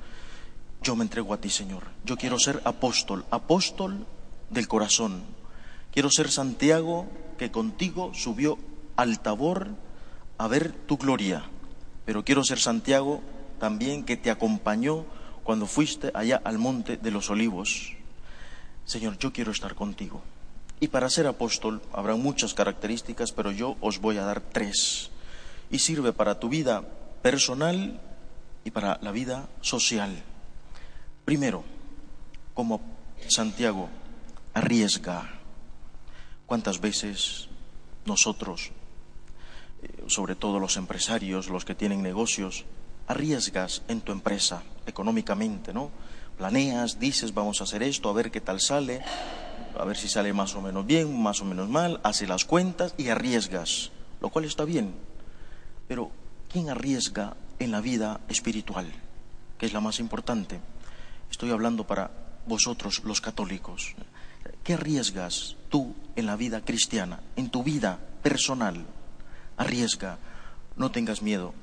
yo 0.85 0.95
me 0.95 1.03
entrego 1.03 1.33
a 1.33 1.41
ti, 1.41 1.49
Señor. 1.49 1.83
Yo 2.05 2.15
quiero 2.15 2.37
ser 2.37 2.61
apóstol, 2.63 3.25
apóstol 3.31 4.05
del 4.51 4.67
corazón, 4.67 5.23
Quiero 5.95 6.09
ser 6.09 6.29
Santiago 6.29 7.07
que 7.37 7.51
contigo 7.51 8.11
subió 8.13 8.59
al 8.97 9.21
Tabor 9.21 9.69
a 10.37 10.45
ver 10.49 10.73
tu 10.73 10.97
gloria, 10.97 11.43
pero 12.03 12.25
quiero 12.25 12.43
ser 12.43 12.59
Santiago 12.59 13.21
también 13.61 14.03
que 14.03 14.17
te 14.17 14.29
acompañó 14.29 15.05
cuando 15.45 15.67
fuiste 15.67 16.11
allá 16.13 16.41
al 16.43 16.57
monte 16.57 16.97
de 16.97 17.11
los 17.11 17.29
olivos. 17.29 17.93
Señor, 18.83 19.17
yo 19.19 19.31
quiero 19.31 19.53
estar 19.53 19.73
contigo. 19.73 20.21
Y 20.81 20.89
para 20.89 21.09
ser 21.09 21.27
apóstol 21.27 21.81
habrá 21.93 22.17
muchas 22.17 22.53
características, 22.53 23.31
pero 23.31 23.51
yo 23.51 23.77
os 23.79 24.01
voy 24.01 24.17
a 24.17 24.25
dar 24.25 24.41
tres. 24.41 25.11
Y 25.71 25.79
sirve 25.79 26.11
para 26.11 26.41
tu 26.41 26.49
vida 26.49 26.83
personal 27.21 28.01
y 28.65 28.71
para 28.71 28.99
la 29.01 29.11
vida 29.11 29.47
social. 29.61 30.11
Primero, 31.25 31.63
como 32.53 32.79
Santiago, 33.27 33.89
arriesga. 34.53 35.27
¿Cuántas 36.45 36.79
veces 36.79 37.49
nosotros, 38.05 38.71
eh, 39.81 40.03
sobre 40.05 40.35
todo 40.35 40.59
los 40.59 40.77
empresarios, 40.77 41.49
los 41.49 41.65
que 41.65 41.73
tienen 41.73 42.03
negocios, 42.03 42.65
arriesgas 43.07 43.81
en 43.87 44.01
tu 44.01 44.11
empresa 44.11 44.61
económicamente, 44.85 45.73
¿no? 45.73 45.89
Planeas, 46.37 46.99
dices, 46.99 47.33
vamos 47.33 47.59
a 47.59 47.63
hacer 47.63 47.81
esto, 47.81 48.09
a 48.09 48.13
ver 48.13 48.29
qué 48.29 48.41
tal 48.41 48.61
sale, 48.61 49.01
a 49.79 49.83
ver 49.83 49.97
si 49.97 50.07
sale 50.07 50.31
más 50.31 50.53
o 50.53 50.61
menos 50.61 50.85
bien, 50.85 51.19
más 51.19 51.41
o 51.41 51.45
menos 51.45 51.69
mal, 51.69 51.99
hace 52.03 52.27
las 52.27 52.45
cuentas 52.45 52.93
y 52.97 53.09
arriesgas, 53.09 53.91
lo 54.21 54.29
cual 54.29 54.45
está 54.45 54.63
bien. 54.63 54.93
Pero, 55.87 56.11
¿quién 56.51 56.69
arriesga 56.69 57.35
en 57.57 57.71
la 57.71 57.81
vida 57.81 58.19
espiritual? 58.27 58.91
Que 59.57 59.65
es 59.65 59.73
la 59.73 59.79
más 59.79 59.99
importante. 59.99 60.59
Estoy 61.29 61.51
hablando 61.51 61.85
para 61.85 62.11
vosotros, 62.45 63.01
los 63.03 63.21
católicos. 63.21 63.95
¿Qué 64.63 64.73
arriesgas 64.73 65.55
tú 65.69 65.95
en 66.15 66.25
la 66.25 66.35
vida 66.35 66.61
cristiana, 66.61 67.21
en 67.35 67.49
tu 67.49 67.63
vida 67.63 67.99
personal? 68.23 68.85
Arriesga, 69.57 70.17
no 70.75 70.91
tengas 70.91 71.21
miedo. 71.21 71.53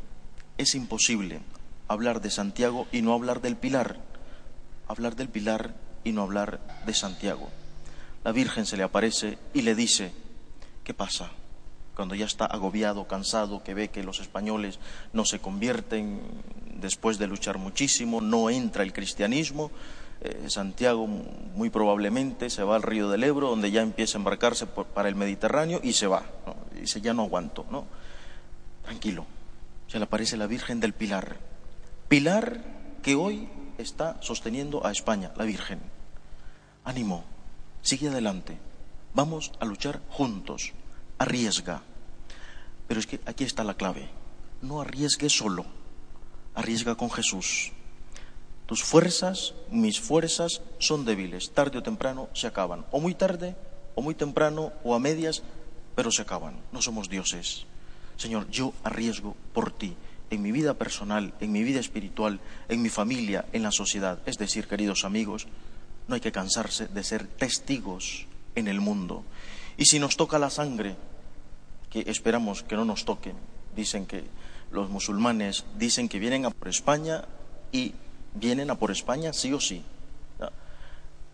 Es 0.59 0.75
imposible 0.75 1.40
hablar 1.88 2.21
de 2.21 2.31
Santiago 2.31 2.87
y 2.92 3.02
no 3.02 3.12
hablar 3.12 3.40
del 3.40 3.57
Pilar, 3.57 4.00
hablar 4.88 5.16
del 5.16 5.28
Pilar 5.28 5.75
y 6.04 6.12
no 6.12 6.23
hablar 6.23 6.61
de 6.87 6.95
Santiago. 6.95 7.50
La 8.25 8.33
Virgen 8.33 8.66
se 8.66 8.76
le 8.76 8.83
aparece 8.83 9.38
y 9.52 9.62
le 9.62 9.75
dice, 9.75 10.12
¿qué 10.85 10.95
pasa? 10.95 11.31
Cuando 12.02 12.16
ya 12.16 12.26
está 12.26 12.47
agobiado, 12.47 13.06
cansado, 13.06 13.62
que 13.62 13.75
ve 13.75 13.90
que 13.90 14.02
los 14.02 14.18
españoles 14.18 14.80
no 15.12 15.25
se 15.25 15.38
convierten 15.38 16.21
después 16.80 17.16
de 17.16 17.28
luchar 17.28 17.59
muchísimo, 17.59 18.21
no 18.21 18.50
entra 18.50 18.82
el 18.82 18.92
cristianismo, 18.92 19.71
eh, 20.21 20.47
Santiago 20.49 21.06
muy 21.06 21.71
probablemente 21.71 22.50
se 22.50 22.64
va 22.64 22.75
al 22.75 22.82
río 22.82 23.09
del 23.09 23.23
Ebro, 23.23 23.50
donde 23.50 23.71
ya 23.71 23.82
empieza 23.82 24.18
a 24.18 24.18
embarcarse 24.18 24.66
para 24.66 25.09
el 25.09 25.14
Mediterráneo 25.14 25.78
y 25.80 25.92
se 25.92 26.09
va. 26.09 26.25
Y 26.75 26.80
dice, 26.80 27.00
ya 27.00 27.14
no 27.14 27.23
aguanto. 27.23 27.66
¿no? 27.71 27.87
Tranquilo, 28.82 29.25
se 29.87 29.99
le 29.99 30.04
aparece 30.06 30.37
la 30.37 30.49
Virgen 30.49 30.80
del 30.80 30.94
Pilar. 30.94 31.37
Pilar 32.09 32.64
que 33.00 33.14
hoy 33.14 33.49
está 33.78 34.16
sosteniendo 34.23 34.85
a 34.85 34.90
España, 34.90 35.30
la 35.37 35.44
Virgen. 35.44 35.78
Ánimo, 36.82 37.23
sigue 37.80 38.09
adelante. 38.09 38.59
Vamos 39.14 39.52
a 39.61 39.64
luchar 39.66 40.00
juntos. 40.09 40.73
Arriesga. 41.18 41.82
Pero 42.92 43.00
es 43.00 43.06
que 43.06 43.20
aquí 43.25 43.44
está 43.44 43.64
la 43.64 43.72
clave. 43.72 44.11
No 44.61 44.82
arriesgue 44.82 45.30
solo. 45.30 45.64
arriesga 46.54 46.94
con 46.94 47.11
Jesús. 47.11 47.72
Tus 48.66 48.84
fuerzas, 48.84 49.54
mis 49.70 49.99
fuerzas 49.99 50.61
son 50.78 51.06
débiles, 51.06 51.52
tarde 51.52 51.78
o 51.78 51.82
temprano 51.82 52.28
se 52.34 52.46
acaban, 52.46 52.84
o 52.90 53.00
muy 53.00 53.14
tarde, 53.14 53.56
o 53.94 54.02
muy 54.02 54.14
temprano, 54.14 54.75
o 54.84 54.94
a 54.94 54.99
medias, 54.99 55.42
pero 55.96 56.12
se 56.12 56.20
acaban. 56.20 56.61
No 56.70 56.82
somos 56.82 57.08
dioses. 57.08 57.64
Señor, 58.18 58.50
yo 58.50 58.75
arriesgo 58.84 59.37
por 59.54 59.72
ti, 59.72 59.96
en 60.28 60.42
mi 60.42 60.52
vida 60.52 60.75
personal, 60.75 61.32
en 61.40 61.50
mi 61.50 61.62
vida 61.62 61.80
espiritual, 61.80 62.40
en 62.68 62.82
mi 62.82 62.90
familia, 62.90 63.46
en 63.54 63.62
la 63.62 63.72
sociedad. 63.72 64.18
Es 64.26 64.37
decir, 64.37 64.68
queridos 64.68 65.06
amigos, 65.06 65.46
no 66.08 66.14
hay 66.14 66.20
que 66.20 66.30
cansarse 66.30 66.88
de 66.88 67.02
ser 67.04 67.26
testigos 67.26 68.26
en 68.54 68.68
el 68.68 68.82
mundo. 68.82 69.25
Y 69.78 69.87
si 69.87 69.99
nos 69.99 70.18
toca 70.18 70.38
la 70.38 70.50
sangre, 70.50 70.94
que 71.92 72.04
esperamos 72.06 72.62
que 72.62 72.75
no 72.75 72.87
nos 72.87 73.04
toque, 73.04 73.34
dicen 73.76 74.06
que 74.06 74.25
los 74.70 74.88
musulmanes 74.88 75.66
dicen 75.76 76.08
que 76.08 76.18
vienen 76.18 76.46
a 76.46 76.50
por 76.50 76.68
España 76.68 77.25
y 77.70 77.92
vienen 78.34 78.70
a 78.70 78.76
por 78.76 78.90
España 78.90 79.34
sí 79.34 79.52
o 79.52 79.61
sí. 79.61 79.84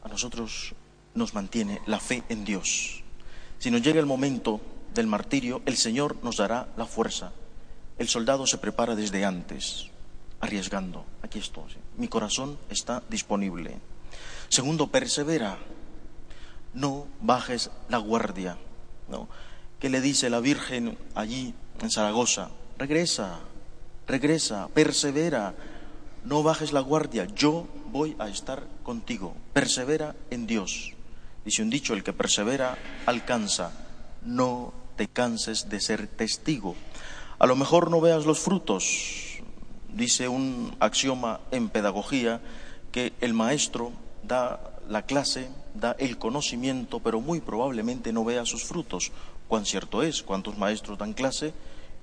A 0.03 0.09
nosotros 0.09 0.75
nos 1.15 1.35
mantiene 1.35 1.81
la 1.87 2.01
fe 2.01 2.25
en 2.29 2.45
Dios. 2.45 3.03
Si 3.59 3.71
nos 3.71 3.83
llega 3.83 4.01
el 4.01 4.07
momento 4.07 4.61
del 4.95 5.07
martirio, 5.07 5.63
el 5.65 5.77
Señor 5.77 6.17
nos 6.23 6.39
dará 6.39 6.69
la 6.77 6.87
fuerza. 6.87 7.33
El 7.97 8.09
soldado 8.09 8.47
se 8.47 8.59
prepara 8.59 8.97
desde 8.97 9.25
antes, 9.25 9.87
arriesgando. 10.41 11.05
Aquí 11.23 11.39
estoy. 11.39 11.77
Mi 11.97 12.09
corazón 12.09 12.59
está 12.71 13.03
disponible. 13.09 13.79
Segundo, 14.49 14.89
persevera. 14.89 15.59
No 16.75 17.07
bajes 17.21 17.71
la 17.89 17.99
guardia. 17.99 18.57
¿no? 19.09 19.29
¿Qué 19.79 19.89
le 19.89 20.01
dice 20.01 20.29
la 20.29 20.41
Virgen 20.41 20.99
allí 21.15 21.55
en 21.81 21.91
Zaragoza? 21.91 22.51
Regresa, 22.79 23.39
regresa, 24.09 24.67
persevera. 24.75 25.55
No 26.25 26.43
bajes 26.43 26.73
la 26.73 26.81
guardia. 26.81 27.27
Yo 27.27 27.69
voy 27.93 28.17
a 28.19 28.29
estar 28.29 28.65
contigo. 28.83 29.37
Persevera 29.53 30.17
en 30.31 30.49
Dios. 30.49 30.95
Dice 31.45 31.63
un 31.63 31.71
dicho, 31.71 31.95
el 31.95 32.03
que 32.03 32.13
persevera 32.13 32.77
alcanza. 33.07 33.71
No 34.23 34.75
te 34.97 35.07
canses 35.07 35.69
de 35.69 35.81
ser 35.81 36.09
testigo. 36.09 36.75
A 37.39 37.47
lo 37.47 37.55
mejor 37.55 37.93
no 37.93 38.01
veas 38.01 38.27
los 38.27 38.41
frutos. 38.41 39.39
Dice 39.95 40.27
un 40.27 40.75
axioma 40.81 41.39
en 41.53 41.69
pedagogía 41.69 42.41
que 42.91 43.13
el 43.21 43.33
maestro 43.33 43.93
da 44.25 44.73
la 44.89 45.03
clase, 45.03 45.49
da 45.75 45.95
el 46.01 46.19
conocimiento, 46.19 46.99
pero 46.99 47.21
muy 47.21 47.41
probablemente 47.41 48.13
no 48.13 48.25
vea 48.25 48.45
sus 48.45 48.65
frutos. 48.65 49.13
Cuán 49.49 49.65
cierto 49.65 50.03
es, 50.03 50.23
cuántos 50.23 50.59
maestros 50.59 50.99
dan 50.99 51.15
clase 51.15 51.55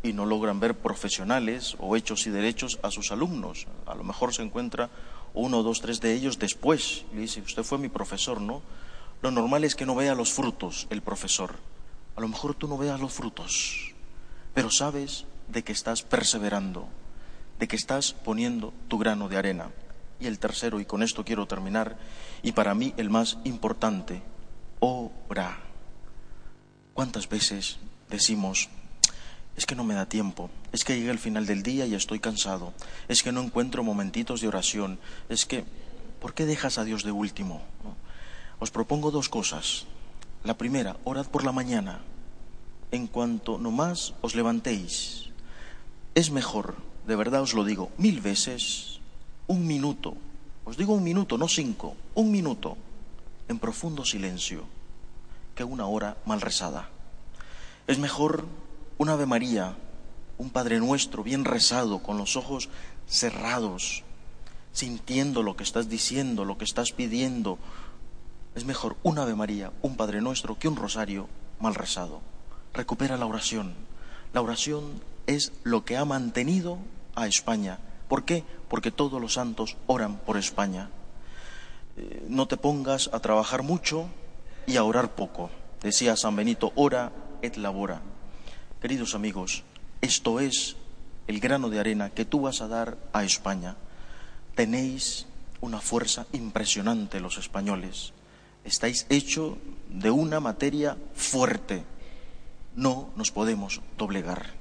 y 0.01 0.13
no 0.13 0.25
logran 0.25 0.59
ver 0.59 0.75
profesionales 0.75 1.75
o 1.79 1.95
hechos 1.95 2.27
y 2.27 2.31
derechos 2.31 2.79
a 2.81 2.91
sus 2.91 3.11
alumnos. 3.11 3.67
A 3.85 3.95
lo 3.95 4.03
mejor 4.03 4.33
se 4.33 4.41
encuentra 4.41 4.89
uno, 5.33 5.63
dos, 5.63 5.81
tres 5.81 6.01
de 6.01 6.13
ellos 6.13 6.39
después. 6.39 7.05
Le 7.13 7.21
dice, 7.21 7.41
usted 7.41 7.63
fue 7.63 7.77
mi 7.77 7.89
profesor, 7.89 8.41
¿no? 8.41 8.61
Lo 9.21 9.31
normal 9.31 9.63
es 9.63 9.75
que 9.75 9.85
no 9.85 9.95
vea 9.95 10.15
los 10.15 10.33
frutos 10.33 10.87
el 10.89 11.01
profesor. 11.01 11.55
A 12.15 12.21
lo 12.21 12.27
mejor 12.27 12.55
tú 12.55 12.67
no 12.67 12.77
veas 12.77 12.99
los 12.99 13.13
frutos, 13.13 13.93
pero 14.53 14.69
sabes 14.69 15.25
de 15.47 15.63
que 15.63 15.73
estás 15.73 16.01
perseverando, 16.01 16.87
de 17.59 17.67
que 17.67 17.75
estás 17.75 18.13
poniendo 18.13 18.73
tu 18.87 18.97
grano 18.97 19.27
de 19.27 19.37
arena. 19.37 19.71
Y 20.19 20.27
el 20.27 20.39
tercero, 20.39 20.79
y 20.79 20.85
con 20.85 21.03
esto 21.03 21.25
quiero 21.25 21.45
terminar, 21.45 21.97
y 22.41 22.53
para 22.53 22.73
mí 22.73 22.93
el 22.97 23.09
más 23.09 23.37
importante, 23.43 24.23
ora. 24.79 25.59
¿Cuántas 26.95 27.27
veces 27.27 27.75
decimos, 28.09 28.69
es 29.57 29.65
que 29.65 29.75
no 29.75 29.83
me 29.83 29.95
da 29.95 30.05
tiempo, 30.05 30.49
es 30.71 30.85
que 30.85 30.97
llega 30.97 31.11
el 31.11 31.19
final 31.19 31.45
del 31.45 31.61
día 31.61 31.85
y 31.85 31.93
estoy 31.93 32.21
cansado, 32.21 32.71
es 33.09 33.21
que 33.21 33.33
no 33.33 33.41
encuentro 33.41 33.83
momentitos 33.83 34.39
de 34.39 34.47
oración, 34.47 34.97
es 35.27 35.45
que, 35.45 35.65
¿por 36.21 36.33
qué 36.33 36.45
dejas 36.45 36.77
a 36.77 36.85
Dios 36.85 37.03
de 37.03 37.11
último? 37.11 37.61
Os 38.59 38.71
propongo 38.71 39.11
dos 39.11 39.27
cosas. 39.27 39.87
La 40.45 40.57
primera, 40.57 40.95
orad 41.03 41.27
por 41.27 41.43
la 41.43 41.51
mañana. 41.51 41.99
En 42.91 43.07
cuanto 43.07 43.57
nomás 43.57 44.13
os 44.21 44.33
levantéis, 44.33 45.31
es 46.15 46.31
mejor, 46.31 46.77
de 47.05 47.17
verdad 47.17 47.41
os 47.41 47.53
lo 47.53 47.65
digo, 47.65 47.91
mil 47.97 48.21
veces, 48.21 49.01
un 49.47 49.67
minuto, 49.67 50.15
os 50.63 50.77
digo 50.77 50.93
un 50.93 51.03
minuto, 51.03 51.37
no 51.37 51.49
cinco, 51.49 51.97
un 52.15 52.31
minuto, 52.31 52.77
en 53.49 53.59
profundo 53.59 54.05
silencio, 54.05 54.63
que 55.55 55.63
una 55.63 55.87
hora 55.87 56.17
mal 56.25 56.41
rezada. 56.41 56.89
Es 57.87 57.97
mejor 57.97 58.45
un 58.97 59.09
Ave 59.09 59.25
María, 59.25 59.75
un 60.37 60.49
Padre 60.49 60.79
Nuestro 60.79 61.23
bien 61.23 61.45
rezado, 61.45 62.03
con 62.03 62.17
los 62.17 62.35
ojos 62.35 62.69
cerrados, 63.07 64.03
sintiendo 64.73 65.43
lo 65.43 65.55
que 65.55 65.63
estás 65.63 65.89
diciendo, 65.89 66.45
lo 66.45 66.57
que 66.57 66.65
estás 66.65 66.91
pidiendo, 66.91 67.57
es 68.55 68.65
mejor 68.65 68.95
un 69.03 69.19
Ave 69.19 69.35
María, 69.35 69.71
un 69.81 69.97
Padre 69.97 70.21
Nuestro, 70.21 70.57
que 70.57 70.67
un 70.67 70.75
rosario 70.75 71.27
mal 71.59 71.75
rezado. 71.75 72.21
Recupera 72.73 73.17
la 73.17 73.25
oración. 73.25 73.73
La 74.33 74.41
oración 74.41 75.01
es 75.27 75.53
lo 75.63 75.85
que 75.85 75.97
ha 75.97 76.05
mantenido 76.05 76.77
a 77.15 77.27
España. 77.27 77.79
¿Por 78.07 78.25
qué? 78.25 78.43
Porque 78.69 78.91
todos 78.91 79.21
los 79.21 79.33
santos 79.33 79.77
oran 79.87 80.17
por 80.17 80.37
España. 80.37 80.89
Eh, 81.97 82.25
no 82.29 82.47
te 82.47 82.57
pongas 82.57 83.09
a 83.13 83.19
trabajar 83.19 83.63
mucho 83.63 84.09
y 84.67 84.77
a 84.77 84.83
orar 84.83 85.15
poco. 85.15 85.49
Decía 85.81 86.15
San 86.15 86.35
Benito, 86.35 86.71
ora 86.75 87.11
et 87.41 87.57
labora. 87.57 88.01
Queridos 88.81 89.15
amigos, 89.15 89.63
esto 90.01 90.39
es 90.39 90.75
el 91.27 91.39
grano 91.39 91.69
de 91.69 91.79
arena 91.79 92.09
que 92.09 92.25
tú 92.25 92.41
vas 92.41 92.61
a 92.61 92.67
dar 92.67 92.97
a 93.13 93.23
España. 93.23 93.75
Tenéis 94.55 95.27
una 95.61 95.79
fuerza 95.79 96.27
impresionante 96.33 97.19
los 97.19 97.37
españoles 97.37 98.13
estáis 98.65 99.05
hecho 99.09 99.57
de 99.87 100.11
una 100.11 100.41
materia 100.41 100.97
fuerte. 101.13 101.85
No 102.75 103.09
nos 103.15 103.31
podemos 103.31 103.79
doblegar. 103.97 104.53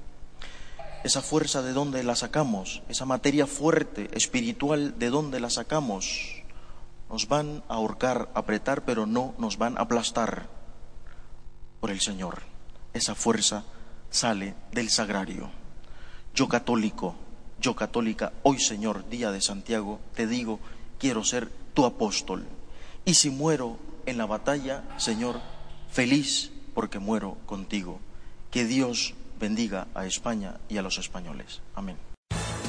Esa 1.02 1.20
fuerza 1.20 1.62
de 1.62 1.72
dónde 1.72 2.02
la 2.04 2.14
sacamos, 2.14 2.82
esa 2.88 3.04
materia 3.04 3.46
fuerte, 3.46 4.08
espiritual, 4.12 4.98
de 4.98 5.10
dónde 5.10 5.40
la 5.40 5.50
sacamos. 5.50 6.43
Nos 7.08 7.28
van 7.28 7.62
a 7.68 7.74
ahorcar, 7.74 8.30
apretar, 8.34 8.84
pero 8.84 9.06
no 9.06 9.34
nos 9.38 9.58
van 9.58 9.78
a 9.78 9.82
aplastar 9.82 10.48
por 11.80 11.90
el 11.90 12.00
Señor. 12.00 12.42
Esa 12.92 13.14
fuerza 13.14 13.64
sale 14.10 14.54
del 14.72 14.90
sagrario. 14.90 15.50
Yo 16.34 16.48
católico, 16.48 17.14
yo 17.60 17.76
católica, 17.76 18.32
hoy 18.42 18.58
Señor, 18.58 19.08
día 19.08 19.30
de 19.30 19.40
Santiago, 19.40 20.00
te 20.14 20.26
digo, 20.26 20.60
quiero 20.98 21.24
ser 21.24 21.50
tu 21.74 21.84
apóstol. 21.84 22.46
Y 23.04 23.14
si 23.14 23.30
muero 23.30 23.78
en 24.06 24.18
la 24.18 24.26
batalla, 24.26 24.84
Señor, 24.96 25.40
feliz 25.90 26.52
porque 26.74 26.98
muero 26.98 27.36
contigo. 27.46 28.00
Que 28.50 28.64
Dios 28.64 29.14
bendiga 29.38 29.88
a 29.94 30.06
España 30.06 30.60
y 30.68 30.78
a 30.78 30.82
los 30.82 30.98
españoles. 30.98 31.60
Amén. 31.74 32.13